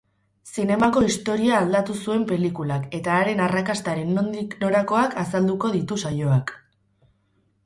Zinemako 0.51 1.01
historia 1.07 1.59
aldatu 1.65 1.97
zuen 2.05 2.23
pelikulak 2.31 2.87
eta 3.01 3.19
haren 3.19 3.43
arrakastaren 3.49 4.11
nondik 4.17 4.57
norakoak 4.65 5.15
azalduko 5.27 5.73
ditu 5.77 6.01
saioak. 6.07 6.57